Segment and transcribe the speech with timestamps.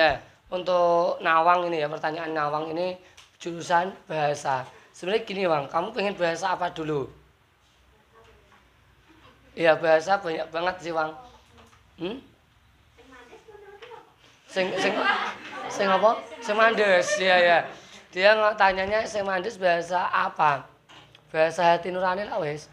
[0.00, 0.10] ya
[0.48, 2.96] untuk Nawang ini ya pertanyaan Nawang ini
[3.36, 4.64] jurusan bahasa.
[4.96, 7.08] Sebenarnya gini Bang, kamu pengen bahasa apa dulu?
[9.54, 11.12] Iya bahasa banyak banget sih Bang.
[12.00, 12.16] Hmm?
[14.50, 14.92] Sing sing
[15.70, 16.10] sing apa?
[16.42, 17.58] Sing mandes ya ya.
[18.10, 20.66] Dia nggak tanyanya sing mandes bahasa apa?
[21.30, 22.66] Bahasa hati nurani lah wes.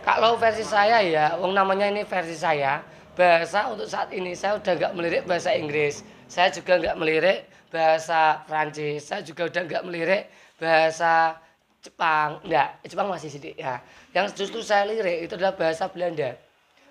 [0.00, 2.80] Kalau versi saya ya, wong namanya ini versi saya.
[3.18, 6.06] Bahasa untuk saat ini saya udah nggak melirik bahasa Inggris.
[6.30, 9.10] Saya juga nggak melirik bahasa Prancis.
[9.10, 10.30] Saya juga udah nggak melirik
[10.62, 11.34] bahasa
[11.80, 12.38] Jepang.
[12.44, 13.80] Enggak, Jepang masih sedikit ya.
[14.12, 16.36] Yang justru saya lirik itu adalah bahasa Belanda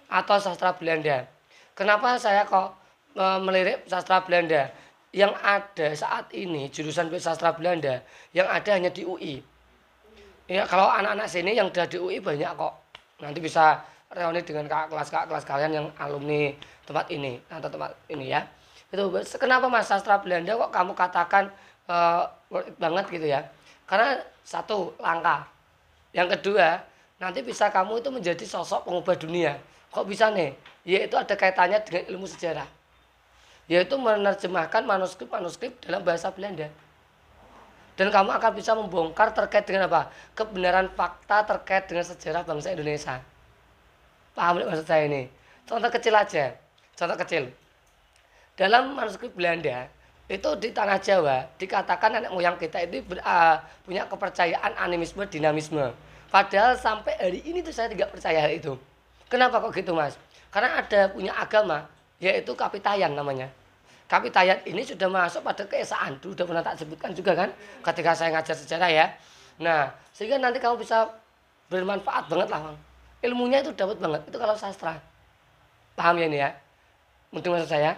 [0.09, 1.29] atau sastra Belanda.
[1.77, 2.73] Kenapa saya kok
[3.13, 4.73] e, melirik sastra Belanda?
[5.13, 8.01] Yang ada saat ini jurusan sastra Belanda
[8.33, 9.41] yang ada hanya di UI.
[10.49, 12.73] Ya, kalau anak-anak sini yang udah di UI banyak kok.
[13.21, 16.49] Nanti bisa reuni dengan kakak kelas kakak kelas kalian yang alumni
[16.85, 18.41] tempat ini atau tempat ini ya.
[18.89, 19.05] Itu
[19.37, 21.53] kenapa Mas sastra Belanda kok kamu katakan
[21.85, 22.25] uh,
[22.81, 23.45] banget gitu ya?
[23.85, 25.45] Karena satu langka.
[26.09, 26.81] Yang kedua,
[27.21, 29.61] nanti bisa kamu itu menjadi sosok pengubah dunia.
[29.93, 30.57] Kok bisa nih?
[30.85, 32.65] Yaitu ada kaitannya dengan ilmu sejarah.
[33.69, 36.65] Yaitu menerjemahkan manuskrip-manuskrip dalam bahasa Belanda.
[37.93, 40.09] Dan kamu akan bisa membongkar terkait dengan apa?
[40.33, 43.21] Kebenaran fakta terkait dengan sejarah bangsa Indonesia.
[44.39, 45.27] Paham maksud saya ini?
[45.67, 46.55] Contoh kecil aja.
[46.95, 47.51] Contoh kecil.
[48.55, 49.91] Dalam manuskrip Belanda,
[50.31, 55.91] itu di tanah Jawa dikatakan nenek moyang kita itu ber, uh, punya kepercayaan animisme dinamisme.
[56.31, 58.79] Padahal sampai hari ini tuh saya tidak percaya hal itu.
[59.27, 60.15] Kenapa kok gitu mas?
[60.55, 61.83] Karena ada punya agama
[62.23, 63.51] yaitu kapitayan namanya.
[64.07, 66.15] Kapitayan ini sudah masuk pada keesaan.
[66.23, 67.49] Sudah pernah tak sebutkan juga kan
[67.91, 69.05] ketika saya ngajar sejarah ya.
[69.59, 71.11] Nah, sehingga nanti kamu bisa
[71.67, 72.88] bermanfaat banget lah, Bang.
[73.19, 74.21] Ilmunya itu dapat banget.
[74.31, 74.95] Itu kalau sastra.
[75.95, 76.49] Paham ya ini ya?
[77.35, 77.93] Mungkin maksud saya.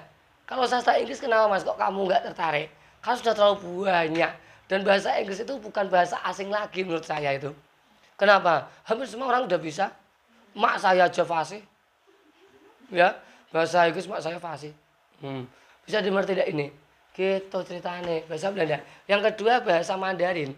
[0.50, 2.68] Kalau sastra Inggris kenapa Mas kok kamu nggak tertarik?
[3.00, 4.32] Karena sudah terlalu banyak
[4.68, 7.54] dan bahasa Inggris itu bukan bahasa asing lagi menurut saya itu.
[8.20, 8.70] Kenapa?
[8.86, 9.94] Hampir semua orang udah bisa.
[10.52, 11.64] Mak saya aja fasih.
[12.92, 13.16] Ya,
[13.56, 14.76] bahasa Inggris mak saya fasih.
[15.24, 15.48] Hmm
[15.86, 16.68] bisa dimengerti tidak ini
[17.12, 18.80] gitu ceritanya bahasa Belanda
[19.10, 20.56] yang kedua bahasa Mandarin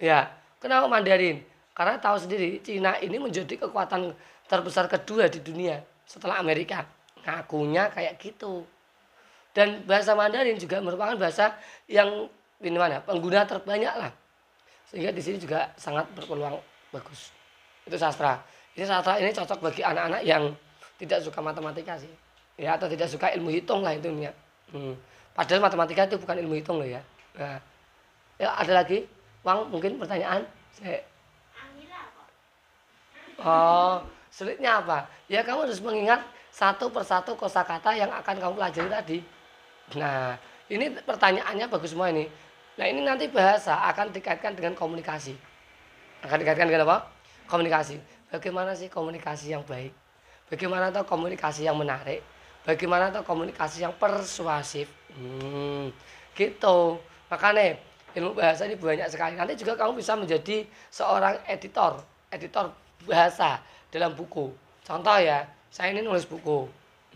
[0.00, 0.26] ya
[0.58, 1.44] kenapa Mandarin
[1.76, 4.12] karena tahu sendiri Cina ini menjadi kekuatan
[4.50, 6.84] terbesar kedua di dunia setelah Amerika
[7.22, 8.66] ngakunya kayak gitu
[9.54, 11.54] dan bahasa Mandarin juga merupakan bahasa
[11.90, 12.26] yang
[12.60, 14.12] ini mana pengguna terbanyak lah
[14.90, 16.58] sehingga di sini juga sangat berpeluang
[16.90, 17.30] bagus
[17.86, 18.42] itu sastra
[18.74, 20.50] ini sastra ini cocok bagi anak-anak yang
[20.98, 22.10] tidak suka matematika sih
[22.60, 24.32] ya atau tidak suka ilmu hitung lah itu ya.
[24.68, 24.92] Hmm.
[25.32, 27.00] Padahal matematika itu bukan ilmu hitung loh ya.
[27.40, 27.56] Nah,
[28.36, 29.08] ya ada lagi,
[29.40, 30.44] Wang mungkin pertanyaan.
[30.76, 31.00] Saya...
[33.40, 35.08] Oh, sulitnya apa?
[35.26, 36.20] Ya kamu harus mengingat
[36.52, 39.18] satu persatu kosakata yang akan kamu pelajari tadi.
[39.96, 40.36] Nah,
[40.68, 42.28] ini pertanyaannya bagus semua ini.
[42.76, 45.34] Nah, ini nanti bahasa akan dikaitkan dengan komunikasi.
[46.22, 47.08] Akan dikaitkan dengan apa?
[47.48, 47.96] Komunikasi.
[48.30, 49.90] Bagaimana sih komunikasi yang baik?
[50.52, 52.22] Bagaimana tuh komunikasi yang menarik?
[52.64, 55.92] bagaimana tuh komunikasi yang persuasif hmm,
[56.36, 57.00] gitu
[57.32, 57.78] makanya
[58.12, 62.74] ilmu bahasa ini banyak sekali nanti juga kamu bisa menjadi seorang editor editor
[63.04, 64.52] bahasa dalam buku.
[64.84, 66.66] Contoh ya saya ini nulis buku.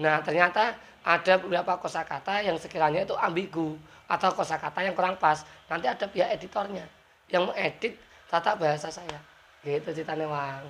[0.01, 0.75] Nah ternyata
[1.05, 3.77] ada beberapa kosakata yang sekiranya itu ambigu
[4.09, 6.85] atau kosakata yang kurang pas nanti ada pihak editornya
[7.29, 7.97] yang mengedit
[8.29, 9.19] tata bahasa saya.
[9.65, 10.65] Gitu ceritanya Wang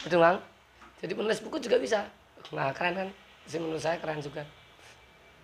[0.00, 0.40] betul Wang
[1.00, 2.04] jadi menulis buku juga bisa.
[2.52, 3.08] Nah keren kan?
[3.48, 4.44] Sih menurut saya keren juga.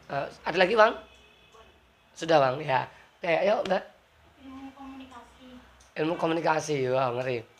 [0.06, 0.92] Uh, ada lagi bang?
[2.12, 2.56] Sudah bang?
[2.62, 2.80] Ya.
[3.24, 3.84] Kayak yuk enggak
[4.44, 5.46] ilmu komunikasi.
[5.96, 6.76] Ilmu komunikasi.
[6.92, 7.55] Wah ngeri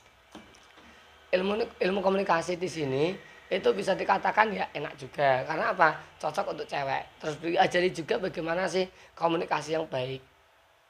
[1.36, 3.04] ilmu ilmu komunikasi di sini
[3.46, 5.46] itu bisa dikatakan ya enak juga.
[5.46, 5.94] Karena apa?
[6.18, 7.02] Cocok untuk cewek.
[7.22, 10.18] Terus diajari juga bagaimana sih komunikasi yang baik.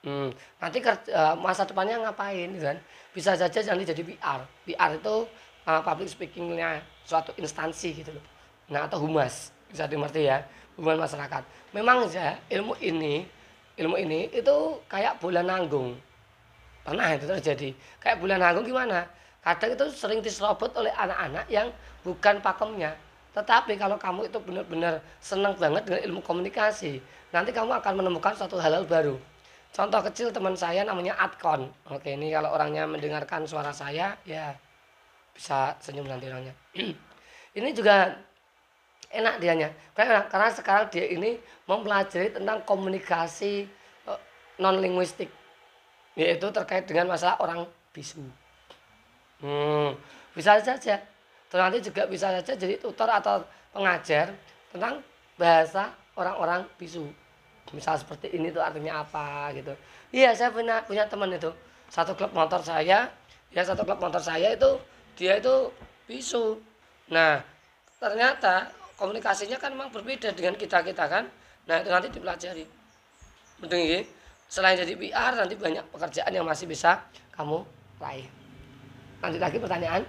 [0.06, 0.30] Hmm,
[0.62, 2.76] nanti kerja, uh, masa depannya ngapain kan?
[3.10, 5.26] Bisa saja nanti jadi PR PR itu
[5.66, 8.24] uh, public speakingnya suatu instansi gitu loh.
[8.70, 9.50] Nah atau humas.
[9.66, 10.40] Bisa dimengerti ya?
[10.78, 11.42] Hubungan masyarakat.
[11.74, 13.26] Memang ya ilmu ini
[13.76, 14.56] ilmu ini itu
[14.88, 15.98] kayak bulan nanggung.
[16.86, 17.68] Pernah itu terjadi.
[17.98, 19.10] Kayak bulan nanggung gimana
[19.46, 21.70] kadang itu sering diserobot oleh anak-anak yang
[22.02, 22.98] bukan pakemnya.
[23.30, 26.98] Tetapi kalau kamu itu benar-benar senang banget dengan ilmu komunikasi
[27.30, 29.14] nanti kamu akan menemukan satu hal, baru.
[29.70, 34.50] Contoh kecil teman saya namanya Atkon oke ini kalau orangnya mendengarkan suara saya ya
[35.30, 36.54] bisa senyum nanti orangnya.
[37.56, 38.08] Ini juga
[39.12, 39.68] enak dianya.
[39.92, 43.64] Karena karena sekarang dia ini mempelajari tentang komunikasi
[44.08, 44.20] uh,
[44.60, 45.28] non linguistik
[46.16, 48.24] yaitu terkait dengan masalah orang bisu
[49.42, 49.96] hmm,
[50.36, 50.96] bisa saja.
[51.46, 54.34] Terus nanti juga bisa saja jadi tutor atau pengajar
[54.72, 55.00] tentang
[55.38, 57.06] bahasa orang-orang bisu.
[57.74, 59.74] Misal seperti ini tuh artinya apa gitu.
[60.14, 61.50] Iya saya punya punya teman itu.
[61.86, 63.06] Satu klub motor saya
[63.54, 64.78] ya satu klub motor saya itu
[65.14, 65.70] dia itu
[66.06, 66.58] bisu.
[67.12, 67.42] Nah
[67.98, 71.24] ternyata komunikasinya kan memang berbeda dengan kita kita kan.
[71.66, 72.64] Nah itu nanti dipelajari.
[73.62, 74.00] Penting ya
[74.46, 77.02] selain jadi PR nanti banyak pekerjaan yang masih bisa
[77.34, 77.66] kamu
[77.98, 78.45] raih
[79.26, 80.02] nanti lagi pertanyaan.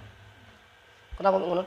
[1.18, 1.66] Kenapa ngono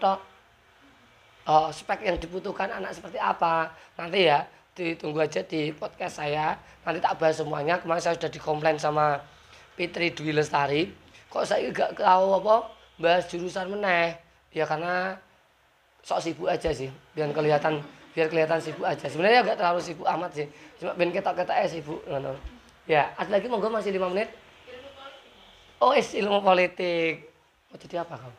[1.51, 3.75] oh, spek yang dibutuhkan anak seperti apa?
[3.99, 4.47] Nanti ya
[4.79, 6.55] ditunggu aja di podcast saya.
[6.87, 7.83] Nanti tak bahas semuanya.
[7.83, 9.19] Kemarin saya sudah dikomplain sama
[9.75, 10.87] Fitri Dwi Lestari.
[11.27, 12.71] Kok saya gak tahu apa
[13.03, 14.15] bahas jurusan meneh?
[14.55, 15.19] Ya karena
[16.07, 16.91] sok sibuk aja sih.
[17.19, 17.83] Biar kelihatan
[18.15, 19.11] biar kelihatan sibuk aja.
[19.11, 20.47] Sebenarnya gak terlalu sibuk amat sih.
[20.79, 22.39] Cuma ben ketok ketok eh sibuk ngono.
[22.87, 24.31] Ya ada lagi monggo masih lima menit.
[25.81, 27.30] Oh is ilmu politik
[27.71, 28.39] mau jadi apa kamu?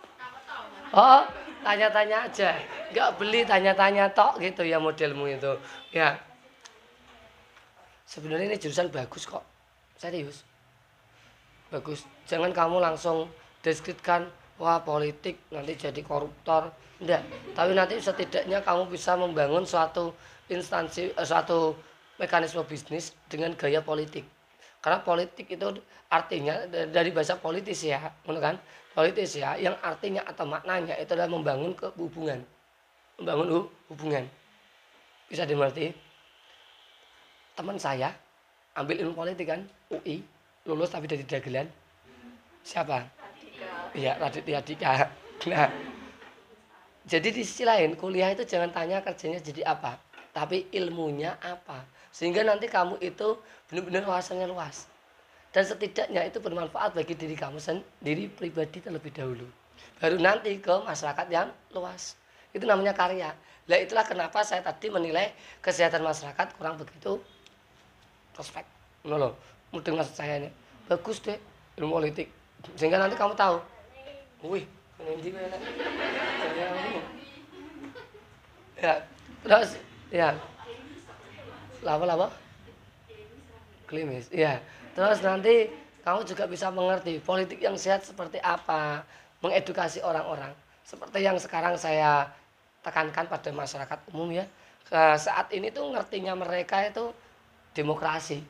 [0.91, 1.23] Oh
[1.63, 2.51] tanya-tanya aja.
[2.91, 5.55] Nggak beli tanya-tanya tok gitu ya modelmu itu.
[5.95, 6.19] Ya.
[8.03, 9.43] Sebenarnya ini jurusan bagus kok.
[9.95, 10.43] Serius.
[11.71, 12.03] Bagus.
[12.27, 13.31] Jangan kamu langsung
[13.63, 14.27] deskripsikan
[14.59, 16.75] wah politik nanti jadi koruptor.
[16.99, 17.23] Enggak
[17.55, 20.11] tapi nanti setidaknya kamu bisa membangun suatu
[20.51, 21.73] instansi eh, suatu
[22.19, 24.27] mekanisme bisnis dengan gaya politik
[24.81, 25.67] karena politik itu
[26.09, 28.57] artinya dari bahasa politis ya kan?
[28.91, 32.41] Politis ya yang artinya atau maknanya itu adalah membangun kehubungan.
[33.21, 34.25] Membangun hubungan.
[35.29, 35.93] Bisa dimengerti?
[37.55, 38.09] Teman saya
[38.75, 39.61] ambil ilmu politik kan
[39.93, 40.25] UI
[40.65, 41.69] lulus tapi dari dagelan.
[42.65, 43.05] Siapa?
[43.93, 45.07] Iya Raditya Dika.
[45.47, 45.69] Nah
[47.05, 49.97] jadi di sisi lain kuliah itu jangan tanya kerjanya jadi apa
[50.31, 53.39] tapi ilmunya apa sehingga nanti kamu itu
[53.71, 54.87] benar-benar wawasannya luas.
[55.51, 59.47] Dan setidaknya itu bermanfaat bagi diri kamu sendiri pribadi terlebih dahulu.
[59.99, 62.15] Baru nanti ke masyarakat yang luas.
[62.55, 63.35] Itu namanya karya.
[63.67, 67.19] Lah itulah kenapa saya tadi menilai kesehatan masyarakat kurang begitu
[68.31, 68.63] prospek.
[69.07, 69.35] Loh
[69.75, 70.49] mudeng maksud saya ini.
[70.87, 71.35] Bagus deh
[71.79, 72.27] ilmu politik.
[72.79, 73.59] Sehingga nanti kamu tahu.
[74.47, 74.63] Wih
[75.01, 75.33] ini
[78.81, 78.93] ya
[79.41, 79.69] terus
[80.13, 80.33] ya
[81.81, 82.27] lama lama
[83.89, 84.61] klimis ya
[84.95, 85.69] terus nanti
[86.01, 89.05] kamu juga bisa mengerti politik yang sehat seperti apa
[89.41, 90.53] mengedukasi orang-orang.
[90.85, 92.29] Seperti yang sekarang saya
[92.81, 94.45] tekankan pada masyarakat umum ya.
[95.17, 97.13] Saat ini tuh ngertinya mereka itu
[97.77, 98.41] demokrasi.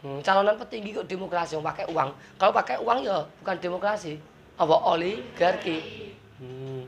[0.00, 1.56] Hmm, calonan petinggi kok demokrasi?
[1.60, 2.10] Yang pakai uang.
[2.40, 4.16] Kalau pakai uang ya bukan demokrasi.
[4.60, 6.12] Apa oligarki?
[6.40, 6.84] Hmm,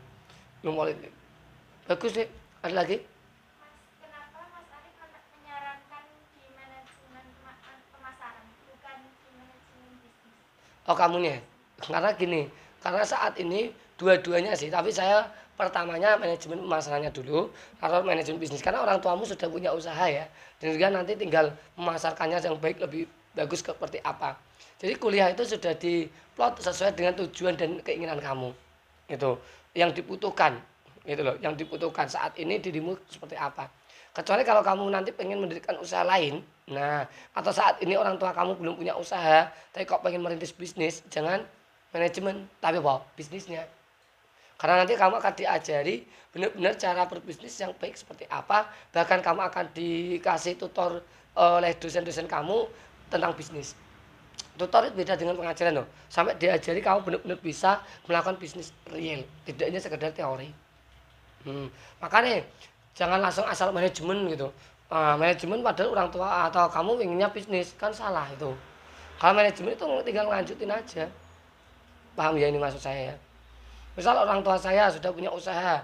[1.89, 2.29] bagus nih.
[2.63, 2.97] Ada lagi
[10.91, 11.39] Oh kamu nih,
[11.79, 12.51] karena gini,
[12.83, 15.23] karena saat ini dua-duanya sih, tapi saya
[15.55, 17.47] pertamanya manajemen pemasarannya dulu,
[17.79, 20.27] atau manajemen bisnis karena orang tuamu sudah punya usaha ya,
[20.59, 23.07] dan juga nanti tinggal memasarkannya yang baik lebih
[23.39, 24.35] bagus seperti apa.
[24.83, 28.51] Jadi kuliah itu sudah diplot sesuai dengan tujuan dan keinginan kamu,
[29.07, 29.39] itu
[29.79, 30.59] yang dibutuhkan,
[31.07, 33.71] gitu loh, yang dibutuhkan saat ini dirimu seperti apa.
[34.13, 37.05] Kecuali kalau kamu nanti pengen mendirikan usaha lain, Nah,
[37.37, 41.45] atau saat ini orang tua kamu belum punya usaha, tapi kok pengen merintis bisnis, jangan
[41.93, 43.05] manajemen, tapi apa?
[43.15, 43.69] Bisnisnya.
[44.57, 49.69] Karena nanti kamu akan diajari benar-benar cara berbisnis yang baik seperti apa, bahkan kamu akan
[49.75, 51.05] dikasih tutor
[51.37, 52.71] oleh dosen-dosen kamu
[53.13, 53.77] tentang bisnis.
[54.57, 55.87] Tutor itu beda dengan pengajaran loh.
[56.09, 60.49] Sampai diajari kamu benar-benar bisa melakukan bisnis real, tidak hanya sekedar teori.
[61.43, 61.67] Hmm.
[61.99, 62.47] Makanya
[62.95, 64.53] jangan langsung asal manajemen gitu
[64.93, 68.53] uh, manajemen padahal orang tua atau kamu inginnya bisnis kan salah itu.
[69.17, 71.05] Kalau manajemen itu tinggal lanjutin aja.
[72.13, 73.11] Paham ya ini maksud saya?
[73.11, 73.17] Ya
[73.93, 75.77] misal orang tua saya sudah punya usaha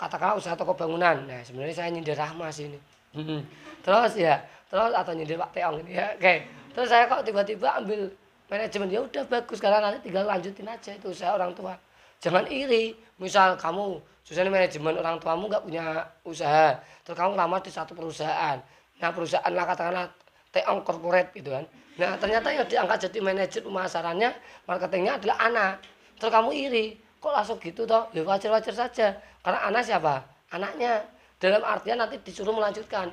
[0.00, 1.28] katakanlah usaha toko bangunan.
[1.28, 2.78] Nah sebenarnya saya nyindir rahma sih ini
[3.16, 3.40] hmm.
[3.84, 4.40] terus ya
[4.72, 6.16] terus atau nyindir pak teong ini ya.
[6.16, 6.46] Oke.
[6.70, 8.06] Terus saya kok tiba-tiba ambil
[8.46, 8.88] manajemen.
[8.88, 9.58] Ya udah bagus.
[9.58, 11.74] Karena nanti tinggal lanjutin aja itu usaha orang tua
[12.20, 14.00] jangan iri misal kamu
[14.30, 18.62] Susah manajemen orang tuamu nggak punya usaha, terus kamu lama di satu perusahaan.
[19.02, 20.06] Nah perusahaan lah katakanlah
[20.54, 21.66] teong corporate gitu kan.
[21.98, 24.30] Nah ternyata ya diangkat jadi manajer pemasarannya,
[24.70, 25.72] marketingnya adalah anak.
[26.14, 26.86] Terus kamu iri,
[27.18, 28.06] kok langsung gitu toh?
[28.14, 29.18] Ya wajar-wajar saja.
[29.42, 30.22] Karena anak siapa?
[30.54, 31.02] Anaknya.
[31.42, 33.10] Dalam artian nanti disuruh melanjutkan.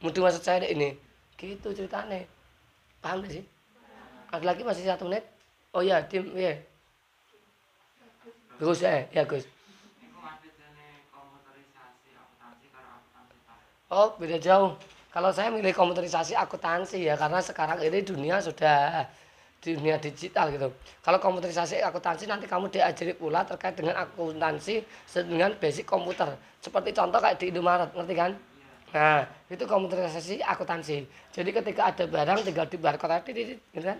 [0.00, 0.96] Mungkin maksud saya ini.
[1.36, 2.24] Gitu ceritanya.
[3.04, 3.44] Paham gak sih?
[4.32, 5.28] Ada lagi masih satu menit?
[5.76, 6.56] Oh ya, tim, ya.
[8.60, 9.48] Gus ya, ya Gus.
[13.90, 14.76] Oh, beda jauh.
[15.10, 19.08] Kalau saya milih komputerisasi akuntansi ya karena sekarang ini dunia sudah
[19.58, 20.70] dunia digital gitu.
[21.02, 24.86] Kalau komputerisasi akuntansi nanti kamu diajari pula terkait dengan akuntansi
[25.26, 26.30] dengan basic komputer.
[26.62, 28.30] Seperti contoh kayak di Indomaret, ngerti kan?
[28.94, 31.08] Nah, itu komputerisasi akuntansi.
[31.34, 33.98] Jadi ketika ada barang tinggal di barcode gitu kan.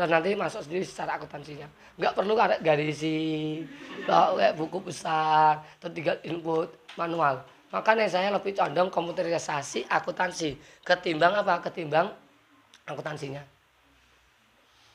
[0.00, 1.68] Terus nanti masuk sendiri secara akuntansinya.
[2.00, 3.60] Enggak perlu ada garisi,
[4.08, 7.44] kayak buku besar, terus tinggal input manual.
[7.68, 10.56] Makanya saya lebih condong komputerisasi akuntansi
[10.88, 11.60] ketimbang apa?
[11.68, 12.08] Ketimbang
[12.88, 13.44] akuntansinya.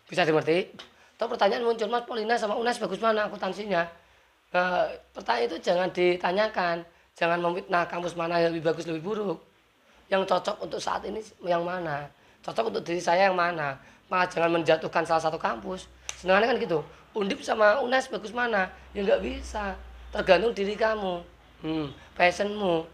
[0.10, 0.74] Bisa dimengerti?
[1.22, 3.86] Atau pertanyaan muncul, Mas Polina sama UNES bagus mana akuntansinya?
[4.58, 6.82] Nah, pertanyaan itu jangan ditanyakan
[7.16, 9.40] Jangan memfitnah kampus mana yang lebih bagus, lebih buruk.
[10.12, 12.12] Yang cocok untuk saat ini yang mana.
[12.44, 13.80] Cocok untuk diri saya yang mana.
[14.12, 15.90] Malah jangan menjatuhkan salah satu kampus.
[16.18, 16.80] Senangnya kan gitu.
[17.16, 18.70] Undip sama UNES bagus mana?
[18.94, 19.74] Ya nggak bisa.
[20.14, 21.24] Tergantung diri kamu.
[21.64, 22.86] Hmm, passionmu.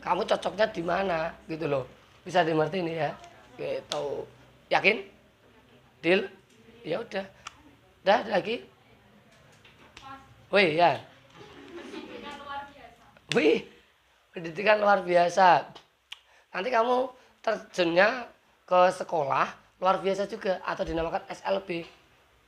[0.00, 1.84] Kamu cocoknya di mana gitu loh.
[2.24, 3.10] Bisa dimengerti ini ya.
[3.60, 4.04] Gitu.
[4.72, 4.96] Yakin?
[6.00, 6.20] Deal?
[6.84, 7.26] Ya udah.
[8.04, 8.64] Dah lagi?
[10.52, 11.00] Wih ya.
[13.34, 13.66] Wih,
[14.30, 15.66] pendidikan luar biasa.
[16.54, 17.10] Nanti kamu
[17.42, 18.30] terjunnya
[18.62, 21.84] ke sekolah luar biasa juga atau dinamakan SLB.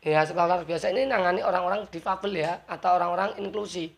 [0.00, 3.92] Ya, sekolah luar biasa ini nangani orang-orang difabel ya atau orang-orang inklusi.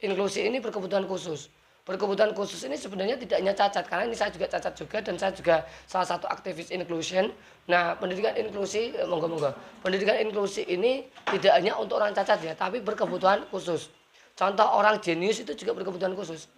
[0.00, 1.52] Inklusi ini berkebutuhan khusus.
[1.84, 5.36] Berkebutuhan khusus ini sebenarnya tidak hanya cacat karena ini saya juga cacat juga dan saya
[5.36, 7.28] juga salah satu aktivis inclusion.
[7.68, 9.52] Nah, pendidikan inklusi eh, monggo monggo.
[9.84, 11.04] Pendidikan inklusi ini
[11.36, 13.92] tidak hanya untuk orang cacat ya, tapi berkebutuhan khusus.
[14.32, 16.48] Contoh orang jenius itu juga berkebutuhan khusus.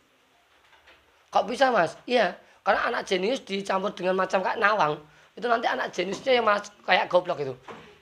[1.35, 1.99] Kok bisa mas?
[2.07, 5.03] Iya, karena anak jenius dicampur dengan macam kayak nawang.
[5.33, 7.55] Itu nanti anak jeniusnya yang mas kayak goblok itu.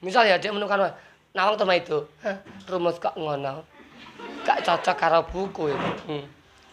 [0.02, 0.90] Misal ya dia menemukan
[1.30, 2.02] nawang sama itu.
[2.66, 3.62] rumus kok ngono.
[4.42, 5.88] Gak cocok karo buku itu.
[6.10, 6.24] Hmm.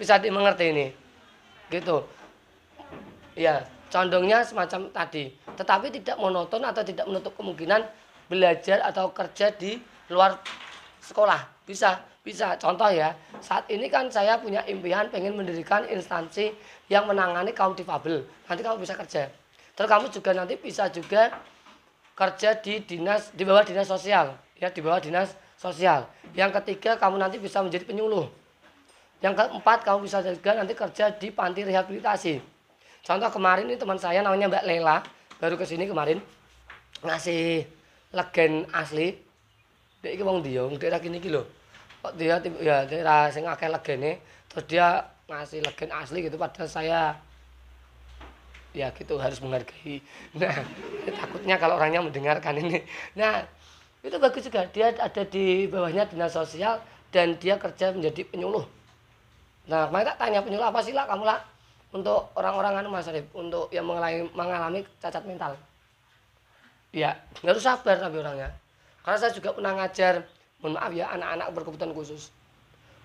[0.01, 0.87] Bisa dimengerti ini.
[1.69, 2.01] Gitu.
[3.37, 3.61] Ya,
[3.93, 5.29] condongnya semacam tadi.
[5.53, 7.85] Tetapi tidak monoton atau tidak menutup kemungkinan
[8.25, 9.77] belajar atau kerja di
[10.09, 10.41] luar
[11.03, 11.45] sekolah.
[11.67, 16.51] Bisa bisa, contoh ya, saat ini kan saya punya impian pengen mendirikan instansi
[16.91, 18.19] yang menangani kaum difabel.
[18.51, 19.31] Nanti kamu bisa kerja.
[19.77, 21.37] Terus kamu juga nanti bisa juga
[22.17, 26.09] kerja di dinas di bawah dinas sosial, ya di bawah dinas sosial.
[26.33, 28.25] Yang ketiga kamu nanti bisa menjadi penyuluh.
[29.21, 32.41] Yang keempat kamu bisa juga nanti kerja di panti rehabilitasi.
[33.05, 34.97] Contoh kemarin ini teman saya namanya Mbak Lela
[35.37, 36.17] baru ke sini kemarin
[37.05, 37.61] ngasih
[38.17, 39.13] legen asli.
[40.01, 41.29] Dek iki wong dia, dek ra kene iki
[42.07, 47.01] kok dia ya daerah sing akeh legene terus dia ngasih legen asli gitu padahal saya
[48.77, 50.05] ya gitu harus menghargai.
[50.37, 50.53] Nah
[51.09, 52.85] takutnya kalau orangnya mendengarkan ini.
[53.17, 53.41] Nah
[54.05, 54.69] itu bagus juga.
[54.69, 56.77] Dia ada di bawahnya dinas sosial
[57.09, 58.69] dan dia kerja menjadi penyuluh.
[59.65, 61.41] Nah kemarin tak tanya penyuluh apa sih lah kamu lah
[61.89, 63.89] untuk orang-orang anu mas untuk yang
[64.37, 65.57] mengalami, cacat mental.
[66.93, 68.53] Ya harus sabar tapi orangnya.
[69.01, 70.21] Karena saya juga pernah ngajar
[70.61, 72.29] mohon maaf ya anak-anak berkebutuhan khusus.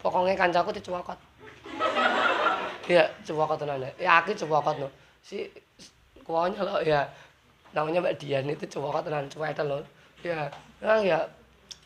[0.05, 1.17] Pokoknya kancaku dicewakot
[2.91, 4.19] ya cewakot tenan ya.
[4.21, 4.89] Aku cewakot no
[5.23, 5.49] si
[6.27, 7.07] kuahnya loh ya
[7.73, 9.83] namanya Mbak Dian itu cewakot tenan cewakot loh
[10.21, 10.51] ya
[10.83, 11.19] memang ya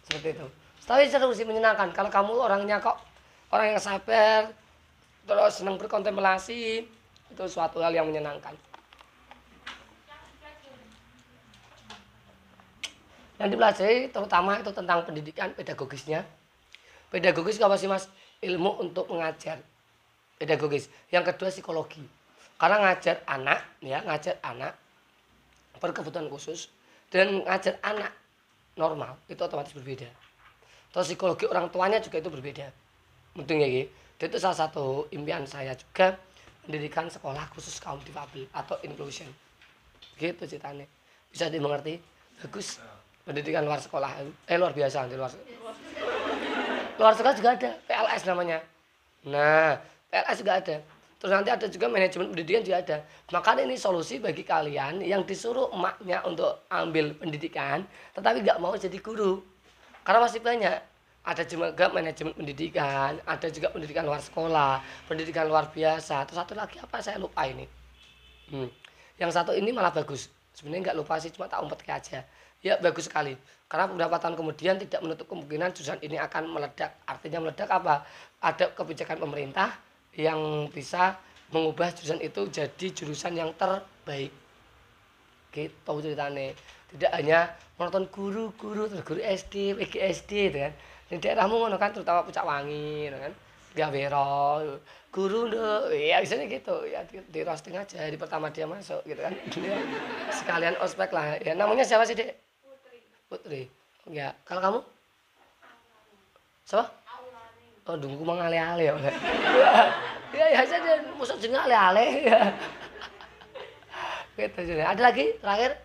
[0.09, 0.47] seperti itu
[0.89, 2.97] tapi seru sih menyenangkan kalau kamu orangnya kok
[3.53, 4.51] orang yang sabar
[5.27, 6.85] terus senang berkontemplasi
[7.27, 8.55] itu suatu hal yang menyenangkan
[13.37, 16.25] yang dipelajari terutama itu tentang pendidikan pedagogisnya.
[17.13, 18.09] Pedagogis apa sih mas?
[18.41, 19.61] Ilmu untuk mengajar.
[20.41, 20.89] Pedagogis.
[21.13, 22.03] Yang kedua psikologi.
[22.57, 24.73] Karena ngajar anak, ya ngajar anak
[25.77, 26.73] berkebutuhan khusus
[27.13, 28.13] dan ngajar anak
[28.81, 30.09] normal itu otomatis berbeda.
[30.93, 32.73] Terus psikologi orang tuanya juga itu berbeda.
[33.37, 33.69] Penting ya,
[34.17, 36.17] itu salah satu impian saya juga
[36.65, 39.29] pendidikan sekolah khusus kaum difabel atau inclusion.
[40.17, 40.89] Gitu ceritanya.
[41.29, 42.01] Bisa dimengerti?
[42.41, 42.81] Bagus
[43.27, 45.35] pendidikan luar sekolah eh luar biasa di luar
[46.97, 48.63] luar sekolah juga ada PLS namanya
[49.27, 49.83] nah
[50.15, 50.77] PLS juga ada
[51.17, 52.97] terus nanti ada juga manajemen pendidikan juga ada.
[53.33, 58.99] Makanya ini solusi bagi kalian yang disuruh emaknya untuk ambil pendidikan tetapi nggak mau jadi
[59.01, 59.41] guru.
[60.05, 60.79] Karena masih banyak.
[61.27, 64.79] Ada juga manajemen pendidikan ada juga pendidikan luar sekolah
[65.11, 66.23] pendidikan luar biasa.
[66.29, 67.03] Terus satu lagi apa?
[67.03, 67.67] Saya lupa ini.
[68.47, 68.71] Hmm.
[69.19, 70.31] yang satu ini malah bagus.
[70.55, 72.23] Sebenarnya nggak lupa sih cuma tak umpet aja.
[72.63, 73.35] Ya bagus sekali.
[73.67, 76.95] Karena beberapa tahun kemudian tidak menutup kemungkinan jurusan ini akan meledak.
[77.03, 78.07] Artinya meledak apa?
[78.39, 79.75] Ada kebijakan pemerintah
[80.17, 81.21] yang bisa
[81.53, 84.33] mengubah jurusan itu jadi jurusan yang terbaik.
[85.53, 86.53] Gitu ceritanya
[86.93, 87.39] tidak hanya
[87.77, 90.73] menonton guru-guru terus guru SD, PGSD gitu kan.
[91.07, 93.33] Di daerahmu ngono kan terutama pucak wangi gitu kan.
[93.77, 94.65] Gawero,
[95.13, 96.77] guru ndo, ya biasanya gitu.
[96.89, 99.37] Ya di, di roasting aja di pertama dia masuk gitu kan.
[100.33, 101.37] Sekalian ospek lah.
[101.45, 102.33] Ya namanya siapa sih dek
[103.27, 103.67] Putri.
[104.07, 104.81] Ya, kalau kamu?
[106.63, 107.06] Siapa?
[107.87, 108.95] Oh, dungku mangale-ale ya.
[110.35, 112.27] Iya ya saja musuh jeneng ale-ale.
[112.27, 112.51] Ya.
[114.37, 114.83] Gitu jadi.
[114.83, 115.79] Ada lagi terakhir?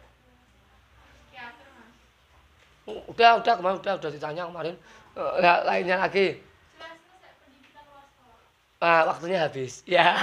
[2.90, 4.76] Udah, udah kemarin udah udah ditanya kemarin.
[5.14, 6.42] Eh, Ya, lainnya lagi.
[8.82, 9.86] Ah, waktunya habis.
[9.86, 10.18] Ya.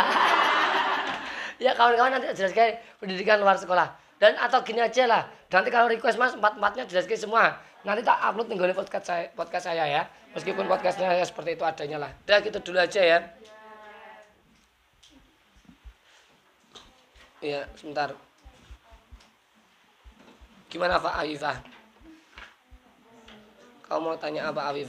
[1.62, 3.94] ya kawan-kawan nanti jelaskan pendidikan luar sekolah.
[4.18, 5.22] Dan atau gini aja lah.
[5.48, 7.54] Nanti kalau request mas empat-empatnya jelaskan semua.
[7.86, 10.02] Nanti tak upload tinggal podcast saya, podcast saya ya.
[10.34, 12.10] Meskipun podcastnya ya seperti itu adanya lah.
[12.26, 13.18] Udah gitu dulu aja ya.
[17.38, 18.10] Iya, sebentar.
[20.68, 21.56] Gimana Pak Afifah?
[23.88, 24.86] Kau mau tanya apa Afifah?